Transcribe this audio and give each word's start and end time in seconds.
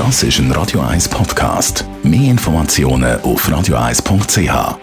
Das 0.00 0.22
ist 0.22 0.38
ein 0.38 0.50
Radio 0.52 0.80
1 0.80 1.10
Podcast. 1.10 1.84
Mehr 2.02 2.30
Informationen 2.30 3.20
auf 3.20 3.46
radio1.ch. 3.46 4.78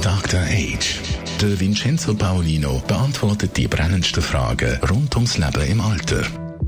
Dr. 0.00 0.40
Age. 0.40 1.00
Der 1.42 1.60
Vincenzo 1.60 2.14
Paolino 2.14 2.82
beantwortet 2.88 3.54
die 3.58 3.68
brennendsten 3.68 4.22
Fragen 4.22 4.78
rund 4.88 5.14
ums 5.14 5.36
Leben 5.36 5.62
im 5.70 5.82
Alter. 5.82 6.22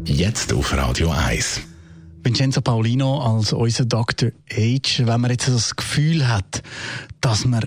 Jetzt 0.04 0.52
auf 0.52 0.76
Radio 0.76 1.10
1. 1.12 1.62
Vincenzo 2.22 2.60
Paolino 2.60 3.18
als 3.18 3.54
unser 3.54 3.86
Dr. 3.86 4.32
Age, 4.50 5.06
wenn 5.06 5.20
man 5.22 5.30
jetzt 5.30 5.48
das 5.48 5.74
Gefühl 5.76 6.28
hat, 6.28 6.62
dass 7.22 7.46
man 7.46 7.64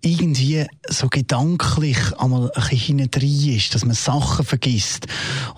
irgendwie 0.00 0.64
so 0.88 1.08
gedanklich 1.08 1.98
einmal 2.16 2.52
ein 2.54 2.68
bisschen 2.70 3.00
hinten 3.00 3.50
ist, 3.56 3.74
dass 3.74 3.84
man 3.84 3.96
Sachen 3.96 4.46
vergisst 4.46 5.08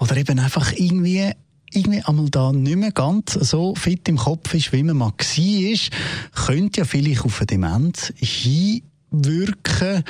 oder 0.01 0.17
eben 0.17 0.39
einfach 0.39 0.73
irgendwie 0.73 1.35
irgendwie 1.73 2.03
einmal 2.03 2.31
da 2.31 2.53
nicht 2.53 2.77
mehr 2.77 2.93
ganz 2.93 3.33
so 3.33 3.75
fit 3.75 4.09
im 4.09 4.17
Kopf 4.17 4.55
ist, 4.55 4.73
wie 4.73 4.83
man 4.83 4.97
mal 4.97 5.13
war, 5.13 6.45
könnte 6.47 6.81
ja 6.81 6.85
vielleicht 6.85 7.25
auf 7.25 7.41
eine 7.41 7.47
Demenz 7.47 8.13
hinwirken. 8.17 10.05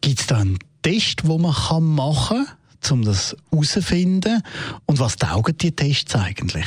Gibt 0.00 0.20
es 0.20 0.26
da 0.26 0.38
einen 0.38 0.58
Test, 0.82 1.22
den 1.22 1.40
man 1.40 1.94
machen 1.94 2.46
kann, 2.80 2.92
um 2.92 3.04
das 3.04 3.36
herauszufinden? 3.50 4.42
Und 4.86 4.98
was 4.98 5.16
taugen 5.16 5.56
die 5.58 5.72
Tests 5.72 6.14
eigentlich? 6.14 6.66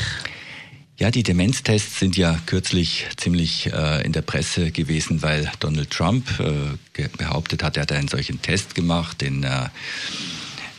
Ja, 0.99 1.11
die 1.11 1.23
Demenztests 1.23 1.99
sind 1.99 2.17
ja 2.17 2.37
kürzlich 2.45 3.05
ziemlich 3.15 3.71
äh, 3.71 4.05
in 4.05 4.11
der 4.11 4.21
Presse 4.21 4.69
gewesen, 4.71 5.21
weil 5.21 5.49
Donald 5.61 5.91
Trump 5.91 6.27
äh, 6.41 7.07
behauptet 7.17 7.63
hat, 7.63 7.77
er 7.77 7.83
hat 7.83 7.93
einen 7.93 8.09
solchen 8.09 8.41
Test 8.41 8.75
gemacht, 8.75 9.21
den 9.21 9.43
äh, 9.43 9.69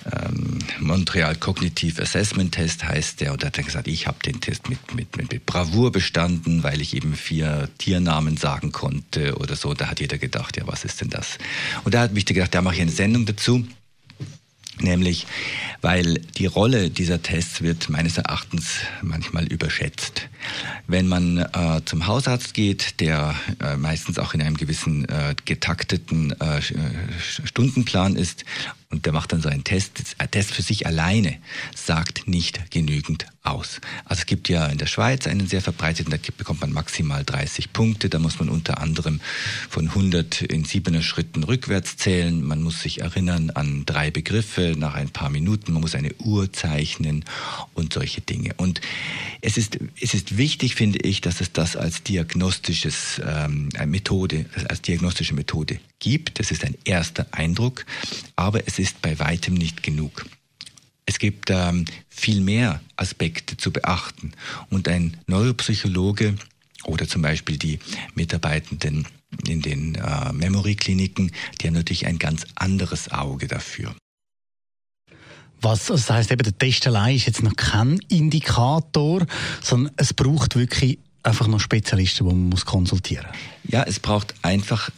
ähm, 0.07 0.59
Montreal 0.79 1.37
Cognitive 1.37 2.01
Assessment 2.01 2.53
Test 2.53 2.85
heißt 2.85 3.21
der 3.21 3.33
und 3.33 3.45
hat 3.45 3.59
dann 3.59 3.65
gesagt, 3.65 3.87
ich 3.87 4.07
habe 4.07 4.19
den 4.25 4.41
Test 4.41 4.69
mit, 4.69 4.95
mit, 4.95 5.17
mit 5.17 5.47
Bravour 5.47 5.93
bestanden, 5.93 6.63
weil 6.63 6.81
ich 6.81 6.95
eben 6.95 7.15
vier 7.15 7.69
Tiernamen 7.79 8.37
sagen 8.37 8.73
konnte 8.73 9.37
oder 9.37 9.57
so. 9.57 9.75
Da 9.75 9.89
hat 9.89 10.01
jeder 10.01 10.19
gedacht, 10.19 10.57
ja, 10.57 10.67
was 10.67 10.85
ist 10.85 11.01
denn 11.01 11.11
das? 11.11 11.39
Und 11.85 11.95
da 11.95 12.01
hat 12.01 12.15
mich 12.15 12.25
gedacht, 12.25 12.55
da 12.55 12.63
mache 12.63 12.77
ich 12.77 12.81
eine 12.81 12.91
Sendung 12.91 13.27
dazu. 13.27 13.67
Nämlich, 14.79 15.27
weil 15.83 16.15
die 16.39 16.47
Rolle 16.47 16.89
dieser 16.89 17.23
Tests 17.23 17.61
wird 17.61 17.91
meines 17.91 18.17
Erachtens 18.17 18.79
manchmal 19.03 19.47
überschätzt. 19.47 20.29
Wenn 20.87 21.07
man 21.07 21.39
äh, 21.39 21.81
zum 21.85 22.07
Hausarzt 22.07 22.55
geht, 22.55 23.01
der 23.01 23.35
äh, 23.61 23.77
meistens 23.77 24.19
auch 24.19 24.35
in 24.35 24.43
einem 24.43 24.57
gewissen 24.57 25.09
äh, 25.09 25.35
getakteten 25.45 26.35
äh, 26.41 26.59
äh, 26.59 26.63
Stundenplan 27.45 28.17
ist 28.17 28.45
und 28.93 29.07
der 29.07 29.13
macht 29.13 29.33
dann 29.33 29.41
so 29.41 29.49
einen 29.49 29.63
Test. 29.63 30.17
Ein 30.19 30.31
Test 30.33 30.51
für 30.51 30.63
sich 30.63 30.85
alleine 30.85 31.39
sagt 31.77 32.27
nicht 32.27 32.73
genügend 32.73 33.27
aus. 33.45 33.81
Also 34.05 34.21
es 34.21 34.27
gibt 34.27 34.49
ja 34.49 34.67
in 34.67 34.79
der 34.79 34.87
Schweiz 34.87 35.29
einen 35.29 35.47
sehr 35.47 35.63
verbreiteten, 35.63 36.11
da 36.11 36.19
bekommt 36.37 36.61
man 36.61 36.73
maximal 36.73 37.25
30 37.25 37.73
Punkte. 37.73 38.09
Da 38.09 38.19
muss 38.19 38.41
man 38.41 38.49
unter 38.49 38.79
anderem 38.79 39.21
von 39.69 39.89
100 39.89 40.43
in 40.43 40.65
siebener 40.65 41.03
Schritten 41.03 41.45
rückwärts 41.45 41.97
zählen. 41.99 42.43
Man 42.43 42.63
muss 42.63 42.81
sich 42.81 43.01
erinnern 43.01 43.51
an 43.51 43.87
drei 43.87 44.11
Begriffe 44.11 44.75
nach 44.77 44.95
ein 44.95 45.11
paar 45.11 45.31
Minuten. 45.31 45.73
Man 45.73 45.83
muss 45.83 45.95
eine 45.95 46.13
Uhr 46.17 46.53
zeichnen 46.53 47.25
und 47.75 47.93
solche 47.93 48.23
Dinge. 48.23 48.55
Und 48.57 48.81
es 49.41 49.57
ist, 49.57 49.79
es 50.01 50.15
ist 50.15 50.30
wichtig, 50.37 50.75
finde 50.75 50.99
ich, 51.01 51.21
dass 51.21 51.41
es 51.41 51.53
das 51.53 51.77
als 51.77 52.03
diagnostisches 52.03 53.21
ähm, 53.25 53.69
Methode, 53.87 54.47
als 54.69 54.83
diagnostische 54.83 55.35
Methode 55.35 55.81
gibt. 55.99 56.39
Das 56.39 56.51
ist 56.51 56.65
ein 56.65 56.77
erster 56.85 57.27
Eindruck, 57.33 57.87
aber 58.37 58.67
es 58.67 58.79
ist 58.79 59.03
bei 59.03 59.19
weitem 59.19 59.55
nicht 59.55 59.83
genug. 59.83 60.27
Es 61.07 61.19
gibt 61.19 61.51
ähm, 61.51 61.85
viel 62.09 62.41
mehr 62.41 62.81
Aspekte 62.97 63.57
zu 63.57 63.73
beachten 63.73 64.33
und 64.69 64.87
ein 64.89 65.17
Neuropsychologe 65.27 66.37
oder 66.85 67.09
zum 67.09 67.23
Beispiel 67.23 67.57
die 67.57 67.79
Mitarbeitenden 68.15 69.07
in 69.47 69.61
den 69.61 69.95
äh, 69.95 70.33
Memory-Kliniken, 70.33 71.33
die 71.61 71.67
haben 71.67 71.75
natürlich 71.75 72.07
ein 72.07 72.19
ganz 72.19 72.47
anderes 72.55 73.11
Auge 73.11 73.47
dafür. 73.47 73.95
Was, 75.61 75.87
das 75.87 76.11
heißt 76.11 76.31
eben, 76.31 76.43
der 76.43 76.57
Test 76.57 76.87
allein 76.87 77.17
ist 77.17 77.27
jetzt 77.27 77.43
noch 77.43 77.55
kein 77.57 77.99
Indikator, 78.09 79.27
sondern 79.63 79.93
es 79.97 80.15
braucht 80.15 80.57
wirklich 80.57 80.99
einfach 81.23 81.47
noch 81.47 81.61
Spezialisten, 81.61 82.27
die 82.27 82.35
man 82.35 82.49
muss 82.49 82.65
konsultieren 82.65 83.27
muss. 83.27 83.73
Ja, 83.73 83.83
es 83.83 84.01
braucht 84.01 84.35
einfach 84.43 84.91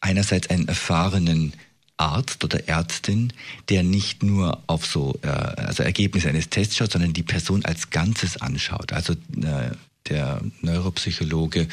einerseits 0.00 0.50
einen 0.50 0.66
erfahrenen 0.68 1.52
Arzt 1.96 2.42
oder 2.44 2.66
Ärztin, 2.66 3.32
der 3.68 3.82
nicht 3.82 4.22
nur 4.22 4.58
auf 4.66 4.86
so 4.86 5.18
äh, 5.22 5.28
also 5.28 5.82
Ergebnisse 5.82 6.28
eines 6.28 6.48
Tests 6.48 6.76
schaut, 6.76 6.92
sondern 6.92 7.12
die 7.12 7.22
Person 7.22 7.64
als 7.64 7.90
Ganzes 7.90 8.40
anschaut. 8.40 8.92
Also 8.92 9.12
äh, 9.12 9.70
der 10.10 10.40
Neuropsychologe 10.60 11.68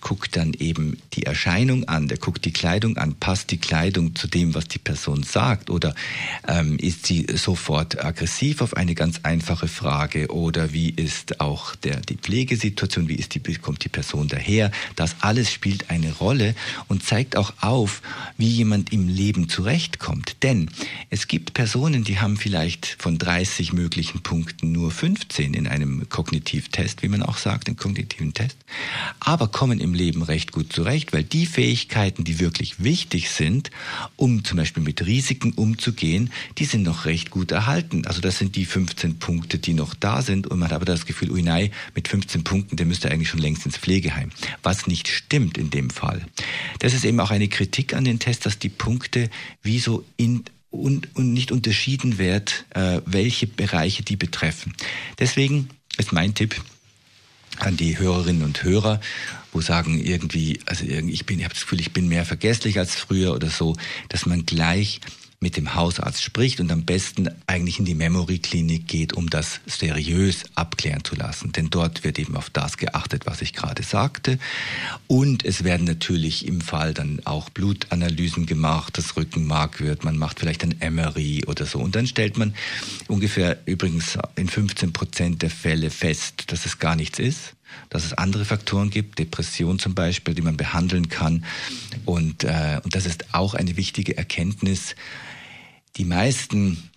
guckt 0.00 0.36
dann 0.36 0.52
eben 0.52 0.98
die 1.14 1.24
Erscheinung 1.24 1.88
an, 1.88 2.06
der 2.06 2.18
guckt 2.18 2.44
die 2.44 2.52
Kleidung 2.52 2.96
an, 2.96 3.14
passt 3.14 3.50
die 3.50 3.58
Kleidung 3.58 4.14
zu 4.14 4.28
dem, 4.28 4.54
was 4.54 4.68
die 4.68 4.78
Person 4.78 5.22
sagt 5.22 5.70
oder 5.70 5.94
ähm, 6.46 6.76
ist 6.78 7.06
sie 7.06 7.26
sofort 7.34 8.04
aggressiv 8.04 8.60
auf 8.60 8.76
eine 8.76 8.94
ganz 8.94 9.20
einfache 9.22 9.68
Frage 9.68 10.30
oder 10.30 10.72
wie 10.72 10.90
ist 10.90 11.40
auch 11.40 11.74
der, 11.74 12.00
die 12.00 12.16
Pflegesituation, 12.16 13.08
wie 13.08 13.16
ist 13.16 13.34
die, 13.34 13.40
kommt 13.54 13.84
die 13.84 13.88
Person 13.88 14.28
daher. 14.28 14.70
Das 14.94 15.16
alles 15.20 15.52
spielt 15.52 15.90
eine 15.90 16.12
Rolle 16.12 16.54
und 16.88 17.04
zeigt 17.04 17.36
auch 17.36 17.52
auf, 17.60 18.02
wie 18.36 18.48
jemand 18.48 18.92
im 18.92 19.08
Leben 19.08 19.48
zurechtkommt. 19.48 20.42
Denn 20.42 20.70
es 21.10 21.26
gibt 21.26 21.54
Personen, 21.54 22.04
die 22.04 22.20
haben 22.20 22.36
vielleicht 22.36 22.96
von 22.98 23.18
30 23.18 23.72
möglichen 23.72 24.20
Punkten 24.20 24.72
nur 24.72 24.90
15 24.90 25.54
in 25.54 25.66
einem 25.66 26.08
Kognitivtest, 26.08 27.02
wie 27.02 27.08
man 27.08 27.22
auch 27.22 27.38
sagt, 27.38 27.68
kognitiven 27.78 28.34
Test, 28.34 28.56
aber 29.20 29.48
kommen 29.48 29.80
im 29.80 29.94
Leben 29.94 30.22
recht 30.22 30.52
gut 30.52 30.72
zurecht, 30.72 31.12
weil 31.12 31.24
die 31.24 31.46
Fähigkeiten, 31.46 32.24
die 32.24 32.38
wirklich 32.38 32.82
wichtig 32.82 33.30
sind, 33.30 33.70
um 34.16 34.44
zum 34.44 34.58
Beispiel 34.58 34.82
mit 34.82 35.04
Risiken 35.06 35.52
umzugehen, 35.52 36.30
die 36.58 36.64
sind 36.64 36.82
noch 36.82 37.04
recht 37.04 37.30
gut 37.30 37.50
erhalten. 37.50 38.06
Also 38.06 38.20
das 38.20 38.38
sind 38.38 38.56
die 38.56 38.64
15 38.64 39.18
Punkte, 39.18 39.58
die 39.58 39.74
noch 39.74 39.94
da 39.94 40.22
sind 40.22 40.46
und 40.46 40.58
man 40.58 40.68
hat 40.68 40.74
aber 40.74 40.84
das 40.84 41.06
Gefühl, 41.06 41.30
ui 41.30 41.42
nein, 41.42 41.70
mit 41.94 42.08
15 42.08 42.44
Punkten, 42.44 42.76
der 42.76 42.86
müsste 42.86 43.10
eigentlich 43.10 43.28
schon 43.28 43.40
längst 43.40 43.66
ins 43.66 43.78
Pflegeheim. 43.78 44.30
Was 44.62 44.86
nicht 44.86 45.08
stimmt 45.08 45.58
in 45.58 45.70
dem 45.70 45.90
Fall. 45.90 46.26
Das 46.78 46.94
ist 46.94 47.04
eben 47.04 47.20
auch 47.20 47.30
eine 47.30 47.48
Kritik 47.48 47.94
an 47.94 48.04
den 48.04 48.18
Test, 48.18 48.46
dass 48.46 48.58
die 48.58 48.68
Punkte 48.68 49.30
wie 49.62 49.78
so 49.78 50.04
in 50.16 50.44
und, 50.70 51.16
und 51.16 51.32
nicht 51.32 51.52
unterschieden 51.52 52.18
wird, 52.18 52.66
äh, 52.70 53.00
welche 53.06 53.46
Bereiche 53.46 54.02
die 54.02 54.16
betreffen. 54.16 54.74
Deswegen 55.18 55.70
ist 55.96 56.12
mein 56.12 56.34
Tipp, 56.34 56.60
an 57.60 57.76
die 57.76 57.98
Hörerinnen 57.98 58.42
und 58.42 58.62
Hörer, 58.62 59.00
wo 59.52 59.60
sagen 59.60 59.98
irgendwie, 59.98 60.60
also 60.66 60.84
ich 60.84 61.26
bin, 61.26 61.38
ich 61.38 61.44
habe 61.44 61.54
das 61.54 61.62
Gefühl, 61.62 61.80
ich 61.80 61.92
bin 61.92 62.08
mehr 62.08 62.24
vergesslich 62.24 62.78
als 62.78 62.94
früher 62.94 63.34
oder 63.34 63.48
so, 63.48 63.76
dass 64.08 64.26
man 64.26 64.46
gleich 64.46 65.00
mit 65.40 65.56
dem 65.56 65.74
Hausarzt 65.74 66.22
spricht 66.22 66.58
und 66.58 66.72
am 66.72 66.84
besten 66.84 67.28
eigentlich 67.46 67.78
in 67.78 67.84
die 67.84 67.94
Memory-Klinik 67.94 68.88
geht, 68.88 69.12
um 69.12 69.30
das 69.30 69.60
seriös 69.66 70.44
abklären 70.56 71.04
zu 71.04 71.14
lassen. 71.14 71.52
Denn 71.52 71.70
dort 71.70 72.02
wird 72.02 72.18
eben 72.18 72.36
auf 72.36 72.50
das 72.50 72.76
geachtet, 72.76 73.26
was 73.26 73.40
ich 73.40 73.52
gerade 73.52 73.84
sagte. 73.84 74.38
Und 75.06 75.44
es 75.44 75.62
werden 75.62 75.86
natürlich 75.86 76.46
im 76.46 76.60
Fall 76.60 76.92
dann 76.92 77.20
auch 77.24 77.50
Blutanalysen 77.50 78.46
gemacht, 78.46 78.98
das 78.98 79.16
Rückenmark 79.16 79.80
wird, 79.80 80.04
man 80.04 80.18
macht 80.18 80.40
vielleicht 80.40 80.64
ein 80.64 80.94
MRI 80.94 81.44
oder 81.46 81.66
so. 81.66 81.78
Und 81.78 81.94
dann 81.94 82.08
stellt 82.08 82.36
man 82.36 82.54
ungefähr 83.06 83.58
übrigens 83.66 84.18
in 84.34 84.48
15 84.48 84.92
Prozent 84.92 85.42
der 85.42 85.50
Fälle 85.50 85.90
fest, 85.90 86.50
dass 86.50 86.66
es 86.66 86.80
gar 86.80 86.96
nichts 86.96 87.20
ist 87.20 87.54
dass 87.90 88.04
es 88.04 88.12
andere 88.14 88.44
Faktoren 88.44 88.90
gibt, 88.90 89.18
Depression 89.18 89.78
zum 89.78 89.94
Beispiel, 89.94 90.34
die 90.34 90.42
man 90.42 90.56
behandeln 90.56 91.08
kann. 91.08 91.44
Und, 92.04 92.44
äh, 92.44 92.80
und 92.82 92.94
das 92.94 93.06
ist 93.06 93.34
auch 93.34 93.54
eine 93.54 93.76
wichtige 93.76 94.16
Erkenntnis, 94.16 94.94
die 95.96 96.04
meisten 96.04 96.88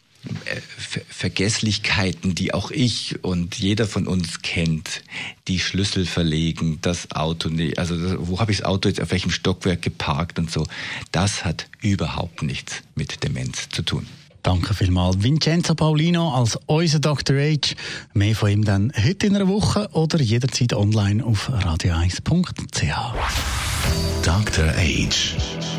äh, 0.45 0.61
Vergesslichkeiten, 1.09 2.35
die 2.35 2.53
auch 2.53 2.69
ich 2.69 3.23
und 3.23 3.57
jeder 3.57 3.87
von 3.87 4.06
uns 4.06 4.41
kennt, 4.44 5.03
die 5.47 5.59
Schlüssel 5.59 6.06
verlegen, 6.06 6.77
das 6.81 7.12
Auto, 7.12 7.50
also 7.77 8.27
wo 8.27 8.39
habe 8.39 8.51
ich 8.51 8.59
das 8.59 8.67
Auto 8.67 8.88
jetzt 8.88 9.01
auf 9.01 9.12
welchem 9.12 9.31
Stockwerk 9.31 9.81
geparkt 9.81 10.38
und 10.38 10.51
so, 10.51 10.67
das 11.12 11.44
hat 11.44 11.67
überhaupt 11.81 12.44
nichts 12.44 12.83
mit 12.94 13.24
Demenz 13.24 13.69
zu 13.69 13.81
tun. 13.81 14.06
Danke 14.43 14.73
vielmals. 14.73 15.21
Vincenzo 15.21 15.75
Paulino 15.75 16.33
als 16.33 16.57
unser 16.65 16.99
Dr. 16.99 17.35
H. 17.38 17.75
Mehr 18.13 18.35
von 18.35 18.49
ihm 18.49 18.65
dann 18.65 18.91
heute 18.97 19.27
in 19.27 19.35
einer 19.35 19.47
Woche 19.47 19.88
oder 19.93 20.19
jederzeit 20.19 20.73
online 20.73 21.23
auf 21.23 21.49
radio1.ch. 21.49 23.13
Dr. 24.23 24.65
H. 24.65 25.09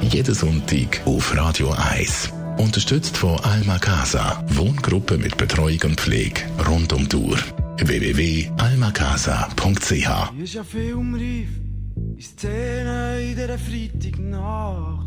Jeden 0.02 0.34
Sonntag 0.34 1.00
auf 1.04 1.36
Radio 1.36 1.72
1. 1.72 2.30
Unterstützt 2.58 3.16
von 3.16 3.40
Alma 3.40 3.78
Casa. 3.78 4.44
Wohngruppe 4.50 5.18
mit 5.18 5.36
Betreuung 5.36 5.80
und 5.84 6.00
Pflege 6.00 6.42
rund 6.68 6.92
um 6.92 7.08
die 7.08 7.16
Uhr. 7.16 7.38
www.almacasa.ch 7.78 10.32
Ist 10.42 10.54
ja 10.54 10.62
viel 10.62 10.94
umreif, 10.94 11.48
in 11.96 12.20
Szene 12.20 13.20
in 13.22 13.34
dieser 13.36 13.58
Freitagnacht. 13.58 15.06